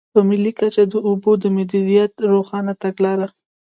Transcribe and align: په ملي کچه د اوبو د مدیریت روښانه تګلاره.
په 0.13 0.19
ملي 0.29 0.51
کچه 0.59 0.83
د 0.91 0.93
اوبو 1.07 1.31
د 1.41 1.43
مدیریت 1.57 2.13
روښانه 2.31 2.73
تګلاره. 2.83 3.27